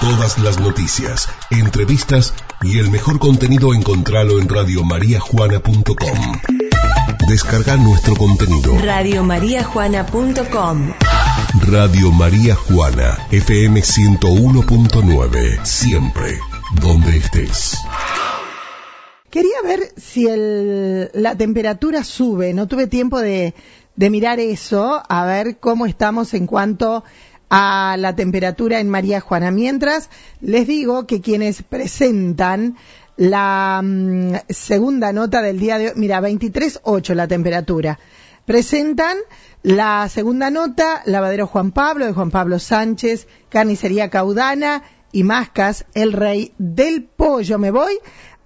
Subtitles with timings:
[0.00, 6.38] Todas las noticias, entrevistas y el mejor contenido encontralo en radiomariajuana.com.
[7.28, 8.78] Descarga nuestro contenido.
[8.78, 10.92] Radiomariajuana.com
[11.66, 16.38] Radio María Juana, FM 101.9, siempre,
[16.80, 17.76] donde estés.
[19.30, 23.52] Quería ver si el, la temperatura sube, no tuve tiempo de,
[23.96, 27.04] de mirar eso, a ver cómo estamos en cuanto a
[27.50, 29.50] la temperatura en María Juana.
[29.50, 30.10] Mientras,
[30.40, 32.76] les digo que quienes presentan
[33.16, 37.98] la mm, segunda nota del día de hoy, mira, 23.8 la temperatura.
[38.44, 39.18] Presentan
[39.62, 46.12] la segunda nota, Lavadero Juan Pablo, de Juan Pablo Sánchez, Carnicería Caudana y Mascas, el
[46.12, 47.58] rey del pollo.
[47.58, 47.98] Me voy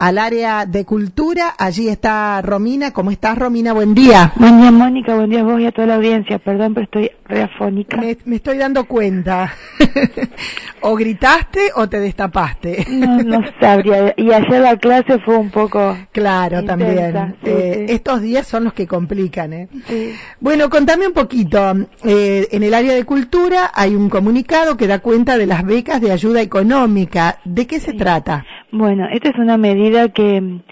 [0.02, 1.54] al área de cultura.
[1.56, 2.90] Allí está Romina.
[2.90, 3.72] ¿Cómo estás, Romina?
[3.72, 4.32] Buen día.
[4.34, 5.14] Buen día, Mónica.
[5.14, 6.40] Buen día a vos y a toda la audiencia.
[6.40, 7.98] Perdón, pero estoy reafónica.
[7.98, 9.52] Me, me estoy dando cuenta.
[10.80, 12.84] o gritaste o te destapaste.
[12.90, 14.12] no, no sabría.
[14.16, 15.96] Y ayer la clase fue un poco.
[16.10, 16.84] Claro, intensa.
[16.84, 17.36] también.
[17.44, 17.94] Sí, Eh, sí.
[17.94, 19.68] Estos días son los que complican, ¿eh?
[19.86, 20.14] Sí.
[20.40, 21.74] Bueno, contame un poquito.
[22.02, 26.00] Eh, en el área de cultura hay un comunicado que da cuenta de las becas
[26.00, 27.38] de ayuda económica.
[27.44, 28.44] ¿De qué se trata?
[28.74, 30.62] Bueno, esta es una medida que mm,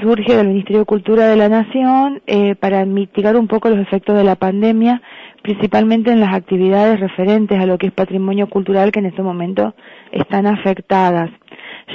[0.00, 4.16] surge del Ministerio de Cultura de la Nación eh, para mitigar un poco los efectos
[4.16, 5.02] de la pandemia,
[5.42, 9.74] principalmente en las actividades referentes a lo que es patrimonio cultural que en este momento
[10.12, 11.28] están afectadas.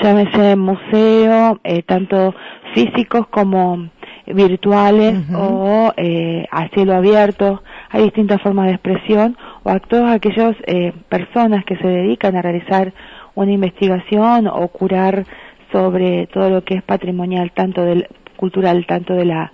[0.04, 2.36] Llámese museo, eh, tanto
[2.76, 3.90] físicos como
[4.28, 7.64] virtuales o eh, a cielo abierto.
[7.90, 12.44] Hay distintas formas de expresión o a todas aquellas eh, personas que se dedican a
[12.44, 12.94] realizar
[13.36, 15.26] una investigación o curar
[15.72, 19.52] sobre todo lo que es patrimonial, tanto del cultural, tanto de la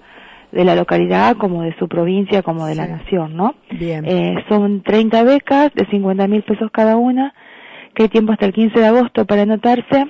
[0.52, 3.53] de la localidad como de su provincia como de la nación, ¿no?
[3.70, 4.05] Bien.
[4.05, 7.33] Eh, son 30 becas de 50 mil pesos cada una,
[7.94, 10.05] que hay tiempo hasta el 15 de agosto para anotarse.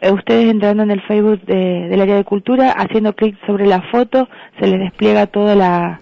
[0.00, 3.82] Eh, ustedes entrando en el Facebook de- del área de cultura, haciendo clic sobre la
[3.82, 4.26] foto,
[4.58, 6.00] se les despliega toda la,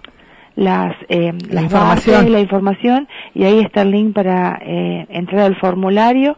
[0.54, 2.14] las, eh, La las información.
[2.16, 6.36] bases, la información, y ahí está el link para eh, entrar al formulario,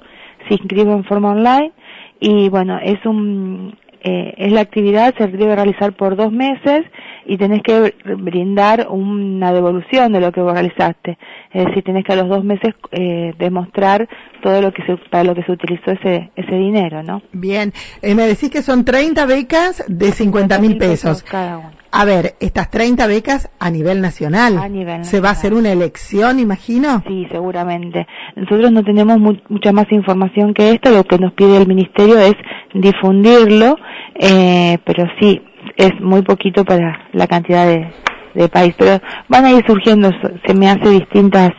[0.48, 1.72] se inscribe en forma online,
[2.20, 6.84] y bueno, es un, eh, es la actividad, se debe realizar por dos meses
[7.26, 11.18] y tenés que brindar una devolución de lo que vos realizaste.
[11.52, 14.08] Es decir, tenés que a los dos meses eh, demostrar
[14.42, 17.22] todo lo que se, para lo que se utilizó ese, ese dinero, ¿no?
[17.32, 17.72] Bien.
[18.02, 21.22] Eh, me decís que son 30 becas de 50 mil pesos.
[21.22, 21.70] cada uno.
[21.96, 24.58] A ver, estas 30 becas a nivel nacional.
[24.58, 25.36] A nivel ¿Se va a nacional.
[25.36, 27.04] hacer una elección, imagino?
[27.06, 28.06] Sí, seguramente.
[28.34, 30.90] Nosotros no tenemos mu- mucha más información que esto.
[30.90, 32.34] Lo que nos pide el ministerio es
[32.74, 33.76] difundirlo,
[34.16, 35.40] eh, pero sí,
[35.76, 37.92] es muy poquito para la cantidad de,
[38.34, 38.74] de país.
[38.78, 40.10] Pero van a ir surgiendo,
[40.46, 41.50] se me hace distintas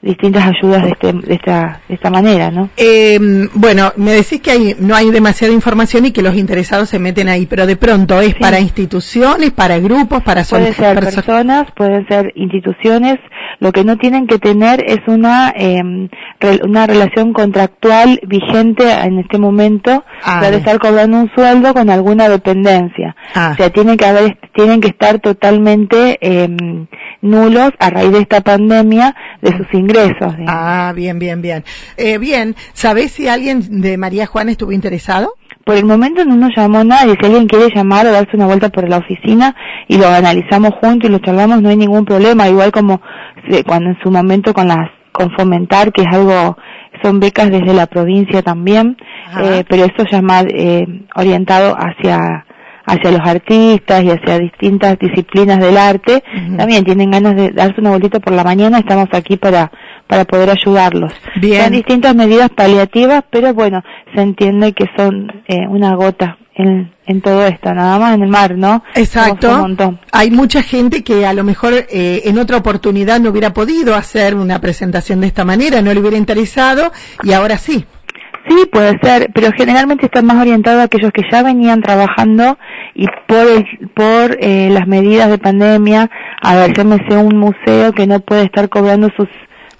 [0.00, 2.68] distintas ayudas de, este, de, esta, de esta manera, ¿no?
[2.76, 3.18] Eh,
[3.54, 7.26] bueno, me decís que hay, no hay demasiada información y que los interesados se meten
[7.30, 8.38] ahí, pero de pronto es Sí.
[8.38, 13.14] para instituciones, para grupos, para Pueden ser perso- personas, pueden ser instituciones.
[13.60, 15.80] Lo que no tienen que tener es una eh,
[16.64, 20.60] una relación contractual vigente en este momento Ah, de bien.
[20.60, 23.14] estar cobrando un sueldo con alguna dependencia.
[23.34, 23.50] Ah.
[23.52, 26.48] O sea, tienen que haber, tienen que estar totalmente eh,
[27.22, 30.34] nulos a raíz de esta pandemia de sus ingresos.
[30.46, 31.64] Ah, bien, bien, bien.
[31.96, 35.34] Eh, bien, ¿sabés si alguien de María Juana estuvo interesado?
[35.64, 37.14] Por el momento no nos llamó nadie.
[37.18, 39.56] Si alguien quiere llamar o darse una vuelta por la oficina
[39.88, 42.48] y lo analizamos juntos y lo charlamos, no hay ningún problema.
[42.48, 43.00] Igual como
[43.48, 46.58] se- cuando en su momento con las con fomentar, que es algo,
[47.02, 48.96] son becas desde la provincia también,
[49.40, 52.44] eh, pero esto ya es más eh, orientado hacia
[52.86, 56.22] hacia los artistas y hacia distintas disciplinas del arte.
[56.58, 59.70] También tienen ganas de darse una vueltita por la mañana, estamos aquí para
[60.06, 61.14] para poder ayudarlos.
[61.40, 61.62] Bien.
[61.62, 63.82] Son distintas medidas paliativas, pero bueno,
[64.14, 68.28] se entiende que son eh, una gota en, en todo esto, nada más en el
[68.28, 68.82] mar, ¿no?
[68.94, 69.52] Exacto.
[69.54, 70.00] un montón.
[70.12, 74.34] Hay mucha gente que a lo mejor eh, en otra oportunidad no hubiera podido hacer
[74.34, 76.92] una presentación de esta manera, no le hubiera interesado
[77.22, 77.84] y ahora sí.
[78.46, 82.58] Sí, puede ser, pero generalmente está más orientado a aquellos que ya venían trabajando
[82.94, 86.10] y por el- por eh, las medidas de pandemia,
[86.42, 89.28] a ver, llámese un museo que no puede estar cobrando sus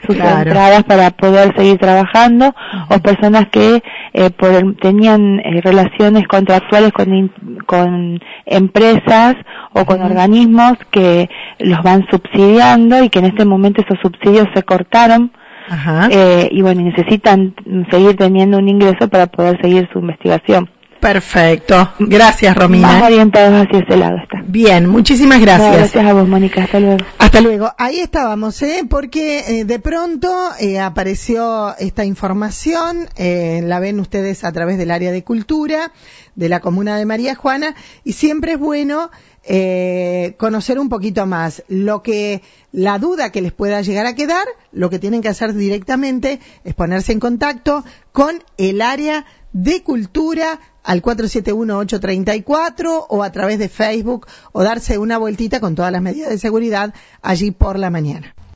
[0.07, 0.43] sus Claro.
[0.49, 2.55] entradas para poder seguir trabajando
[2.89, 7.33] o personas que eh, por tenían eh, relaciones contractuales con, in-
[7.67, 9.37] con empresas
[9.73, 10.07] o con Ujú.
[10.07, 11.29] organismos que
[11.59, 15.33] los van subsidiando y que en este momento esos subsidios se cortaron
[15.69, 16.09] Ajá.
[16.11, 17.55] eh, y bueno, necesitan
[17.91, 20.69] seguir teniendo un ingreso para poder seguir su investigación.
[21.05, 21.93] Perfecto.
[21.99, 22.89] Gracias, Romina.
[22.89, 24.43] Más orientados hacia ese lado está.
[24.47, 25.77] Bien, muchísimas gracias.
[25.77, 26.65] gracias a vos, Mónica.
[26.65, 27.05] Hasta luego.
[27.19, 27.71] Hasta luego.
[27.77, 28.87] Ahí estábamos, ¿eh?
[28.89, 34.91] Porque eh, de pronto eh, apareció esta información, eh, la ven ustedes a través del
[34.91, 35.93] área de cultura
[36.37, 39.11] de la comuna de María Juana, y siempre es bueno
[39.45, 41.63] eh, conocer un poquito más.
[41.69, 42.43] Lo que,
[42.73, 46.75] la duda que les pueda llegar a quedar, lo que tienen que hacer directamente es
[46.75, 54.27] ponerse en contacto con el área de cultura al 471-834 o a través de Facebook
[54.53, 56.93] o darse una vueltita con todas las medidas de seguridad
[57.23, 58.34] allí por la mañana.